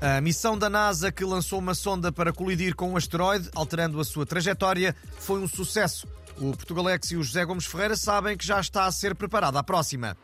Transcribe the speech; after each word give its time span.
A 0.00 0.20
missão 0.20 0.58
da 0.58 0.68
NASA, 0.68 1.10
que 1.10 1.24
lançou 1.24 1.58
uma 1.58 1.74
sonda 1.74 2.12
para 2.12 2.32
colidir 2.32 2.74
com 2.74 2.90
um 2.90 2.96
asteroide, 2.96 3.48
alterando 3.54 4.00
a 4.00 4.04
sua 4.04 4.26
trajetória, 4.26 4.94
foi 5.18 5.40
um 5.40 5.48
sucesso. 5.48 6.06
O 6.36 6.50
Portugalex 6.50 7.12
e 7.12 7.16
o 7.16 7.22
José 7.22 7.44
Gomes 7.44 7.64
Ferreira 7.64 7.96
sabem 7.96 8.36
que 8.36 8.46
já 8.46 8.60
está 8.60 8.86
a 8.86 8.92
ser 8.92 9.14
preparada 9.14 9.58
a 9.58 9.62
próxima. 9.62 10.16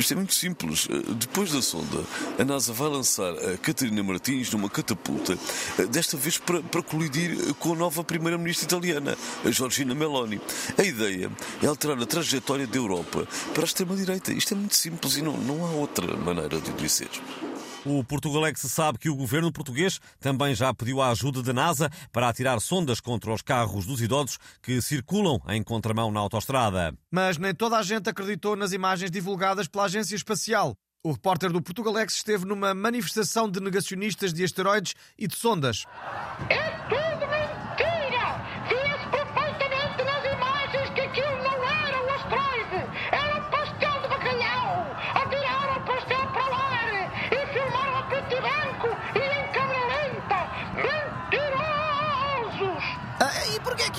Isto 0.00 0.14
é 0.14 0.16
muito 0.16 0.32
simples. 0.32 0.88
Eh, 0.90 1.12
depois 1.14 1.52
da 1.52 1.60
sonda, 1.60 2.02
a 2.38 2.44
NASA 2.44 2.72
vai 2.72 2.88
lançar 2.88 3.32
a 3.34 3.58
Catarina 3.58 4.02
Martins 4.02 4.50
numa 4.50 4.68
catapulta, 4.70 5.38
eh, 5.78 5.84
desta 5.84 6.16
vez 6.16 6.38
para, 6.38 6.62
para 6.62 6.82
colidir 6.82 7.54
com 7.54 7.74
a 7.74 7.76
nova 7.76 8.02
primeira-ministra 8.02 8.64
italiana, 8.64 9.16
a 9.44 9.50
Giorgina 9.50 9.94
Meloni. 9.94 10.40
A 10.78 10.82
ideia 10.82 11.30
é 11.62 11.66
alterar 11.66 12.00
a 12.00 12.06
trajetória 12.06 12.66
da 12.66 12.76
Europa 12.78 13.28
para 13.52 13.62
a 13.62 13.66
extrema-direita. 13.66 14.32
Isto 14.32 14.54
é 14.54 14.56
muito 14.56 14.74
simples 14.74 15.18
e 15.18 15.22
não, 15.22 15.36
não 15.36 15.66
há 15.66 15.70
outra 15.70 16.16
maneira 16.16 16.58
de 16.58 16.72
dizer. 16.72 17.10
O 17.84 18.04
Portugalex 18.04 18.60
sabe 18.60 18.98
que 18.98 19.08
o 19.08 19.16
governo 19.16 19.50
português 19.50 20.00
também 20.20 20.54
já 20.54 20.72
pediu 20.74 21.00
a 21.00 21.10
ajuda 21.10 21.42
da 21.42 21.52
NASA 21.52 21.90
para 22.12 22.28
atirar 22.28 22.60
sondas 22.60 23.00
contra 23.00 23.32
os 23.32 23.40
carros 23.40 23.86
dos 23.86 24.02
idosos 24.02 24.38
que 24.62 24.82
circulam 24.82 25.40
em 25.48 25.62
contramão 25.62 26.10
na 26.10 26.20
autostrada. 26.20 26.94
Mas 27.10 27.38
nem 27.38 27.54
toda 27.54 27.78
a 27.78 27.82
gente 27.82 28.10
acreditou 28.10 28.54
nas 28.54 28.72
imagens 28.72 29.10
divulgadas 29.10 29.66
pela 29.66 29.84
Agência 29.84 30.14
Espacial. 30.14 30.76
O 31.02 31.12
repórter 31.12 31.50
do 31.50 31.62
Portugalex 31.62 32.16
esteve 32.16 32.44
numa 32.44 32.74
manifestação 32.74 33.50
de 33.50 33.58
negacionistas 33.60 34.34
de 34.34 34.44
asteroides 34.44 34.94
e 35.18 35.26
de 35.26 35.34
sondas. 35.34 35.86
É 36.50 36.70
tudo 36.88 37.26
mentira! 37.26 37.59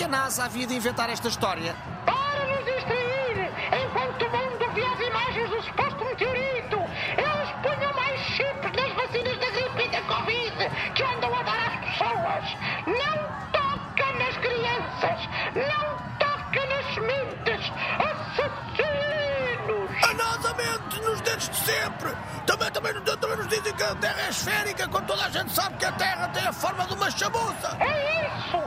Que 0.02 0.06
a 0.06 0.08
NASA 0.08 0.46
havia 0.46 0.66
de 0.66 0.74
inventar 0.74 1.08
esta 1.10 1.28
história? 1.28 1.76
Para 2.04 2.44
nos 2.48 2.64
distrair, 2.64 3.52
enquanto 3.84 4.22
o 4.22 4.30
mundo 4.30 4.74
via 4.74 4.90
as 4.90 5.00
imagens 5.00 5.48
do 5.48 5.62
suposto 5.62 6.04
meteorito, 6.04 6.76
eles 7.16 7.50
punham 7.62 7.94
mais 7.94 8.20
chips 8.20 8.72
nas 8.72 8.92
vacinas 8.94 9.38
da 9.38 9.50
gripe 9.50 9.84
e 9.84 9.88
da 9.90 10.02
Covid 10.02 10.70
que 10.96 11.02
andam 11.04 11.32
a 11.32 11.42
dar 11.44 11.68
às 11.68 11.76
pessoas. 11.84 12.56
Não 12.88 13.16
toca 13.52 14.12
nas 14.18 14.36
crianças, 14.38 15.28
não 15.54 15.96
toca 16.18 16.66
nas 16.66 16.94
sementes, 16.94 17.72
assassinos! 18.10 19.88
A 20.02 20.14
NASA 20.14 20.54
mente 20.54 21.00
nos 21.00 21.20
dedos 21.20 21.48
de 21.48 21.56
sempre! 21.58 22.10
Também, 22.44 22.72
também, 22.72 22.92
também 23.04 23.36
nos 23.36 23.46
dizem 23.46 23.72
que 23.72 23.82
a 23.84 23.94
Terra 23.94 24.20
é 24.20 24.30
esférica, 24.30 24.88
quando 24.88 25.06
toda 25.06 25.24
a 25.26 25.30
gente 25.30 25.52
sabe 25.52 25.76
que 25.76 25.84
a 25.84 25.92
Terra 25.92 26.26
tem 26.28 26.44
a 26.44 26.52
forma 26.52 26.84
de 26.86 26.94
uma 26.94 27.08
chamuça! 27.08 27.76
É 27.78 28.26
isso, 28.26 28.58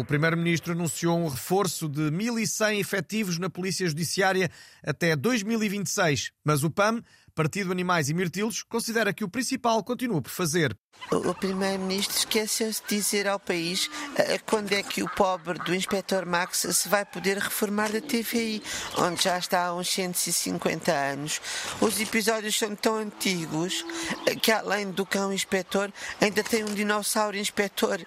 O 0.00 0.04
Primeiro-Ministro 0.04 0.72
anunciou 0.72 1.16
um 1.16 1.28
reforço 1.28 1.88
de 1.88 2.10
1.100 2.10 2.80
efetivos 2.80 3.38
na 3.38 3.48
Polícia 3.48 3.86
Judiciária 3.86 4.50
até 4.82 5.14
2026, 5.14 6.32
mas 6.44 6.64
o 6.64 6.70
PAM, 6.70 7.00
Partido 7.34 7.72
Animais 7.72 8.08
e 8.08 8.14
Mirtilos, 8.14 8.62
considera 8.62 9.12
que 9.12 9.24
o 9.24 9.28
principal 9.28 9.82
continua 9.82 10.22
por 10.22 10.30
fazer. 10.30 10.76
O 11.10 11.34
primeiro-ministro 11.34 12.16
esqueceu-se 12.16 12.80
de 12.82 12.96
dizer 12.96 13.26
ao 13.26 13.38
país 13.38 13.90
eh, 14.16 14.38
quando 14.38 14.72
é 14.72 14.82
que 14.82 15.02
o 15.02 15.08
pobre 15.08 15.58
do 15.58 15.74
Inspector 15.74 16.24
Max 16.24 16.66
se 16.70 16.88
vai 16.88 17.04
poder 17.04 17.38
reformar 17.38 17.90
da 17.90 18.00
TVI, 18.00 18.62
onde 18.98 19.24
já 19.24 19.36
está 19.36 19.66
há 19.66 19.74
uns 19.74 19.88
150 19.88 20.92
anos. 20.92 21.40
Os 21.80 22.00
episódios 22.00 22.56
são 22.56 22.74
tão 22.76 22.94
antigos 22.96 23.84
eh, 24.26 24.36
que, 24.36 24.52
além 24.52 24.92
do 24.92 25.04
cão 25.04 25.32
inspetor, 25.32 25.92
ainda 26.20 26.42
tem 26.42 26.62
um 26.62 26.72
dinossauro 26.72 27.36
inspetor. 27.36 28.00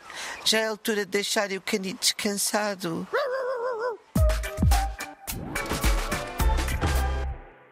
Já 0.45 0.59
é 0.59 0.67
a 0.67 0.69
altura 0.69 1.05
de 1.05 1.11
deixarem 1.11 1.57
o 1.57 1.61
canito 1.61 1.99
descansado. 1.99 3.05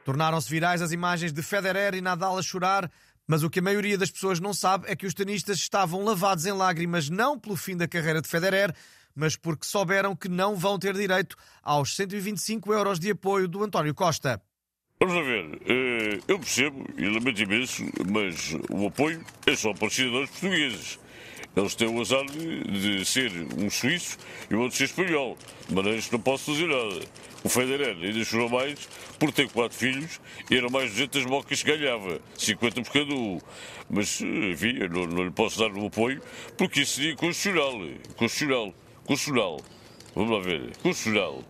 Tornaram-se 0.05 0.47
virais 0.47 0.83
as 0.83 0.91
imagens 0.91 1.33
de 1.33 1.41
Federer 1.41 1.95
e 1.95 1.99
Nadal 1.99 2.37
a 2.37 2.41
chorar, 2.43 2.91
mas 3.27 3.41
o 3.41 3.49
que 3.49 3.57
a 3.57 3.61
maioria 3.61 3.97
das 3.97 4.11
pessoas 4.11 4.39
não 4.39 4.53
sabe 4.53 4.85
é 4.87 4.95
que 4.95 5.07
os 5.07 5.15
tenistas 5.15 5.57
estavam 5.57 6.03
lavados 6.03 6.45
em 6.45 6.51
lágrimas 6.51 7.09
não 7.09 7.39
pelo 7.39 7.55
fim 7.55 7.75
da 7.75 7.87
carreira 7.87 8.21
de 8.21 8.27
Federer, 8.27 8.71
mas 9.15 9.35
porque 9.35 9.65
souberam 9.65 10.15
que 10.15 10.29
não 10.29 10.55
vão 10.55 10.77
ter 10.77 10.93
direito 10.93 11.35
aos 11.63 11.95
125 11.95 12.71
euros 12.71 12.99
de 12.99 13.09
apoio 13.09 13.47
do 13.47 13.63
António 13.63 13.95
Costa. 13.95 14.39
Vamos 14.99 15.25
ver, 15.25 15.59
eh, 15.65 16.19
eu 16.27 16.37
percebo 16.37 16.85
e 16.95 17.07
lamento 17.07 17.41
imenso, 17.41 17.83
mas 18.07 18.53
o 18.69 18.85
apoio 18.85 19.25
é 19.47 19.55
só 19.55 19.73
para 19.73 19.87
os 19.87 19.95
cidadãos 19.95 20.29
portugueses. 20.29 20.99
Eles 21.55 21.75
têm 21.75 21.87
o 21.87 22.01
azar 22.01 22.25
de, 22.25 22.63
de 22.63 23.05
ser 23.05 23.31
um 23.57 23.69
suíço 23.69 24.17
e 24.49 24.55
o 24.55 24.61
outro 24.61 24.77
ser 24.77 24.85
espanhol. 24.85 25.37
De 25.67 25.73
maneira 25.73 26.01
que 26.01 26.11
não 26.11 26.19
posso 26.19 26.51
fazer 26.51 26.67
nada. 26.67 27.05
O 27.43 27.49
Federer 27.49 27.95
ainda 28.01 28.23
chorou 28.23 28.49
mais 28.49 28.89
por 29.19 29.31
ter 29.31 29.47
quatro 29.49 29.77
filhos 29.77 30.19
e 30.49 30.57
eram 30.57 30.69
mais 30.69 30.91
200 30.91 31.25
mocas 31.25 31.61
que 31.61 31.77
ganhava, 31.77 32.19
50 32.35 32.81
por 32.81 32.91
cada 32.91 33.13
um. 33.13 33.39
Mas, 33.89 34.19
enfim, 34.19 34.77
eu 34.79 34.89
não, 34.89 35.05
não 35.05 35.23
lhe 35.25 35.31
posso 35.31 35.59
dar 35.59 35.71
o 35.71 35.85
apoio 35.85 36.21
porque 36.57 36.81
isso 36.81 36.95
seria 36.95 37.15
constitucional. 37.15 37.73
Constitucional. 38.17 38.73
Constitucional. 39.05 39.61
Vamos 40.15 40.31
lá 40.31 40.39
ver. 40.39 40.75
Constitucional. 40.81 41.43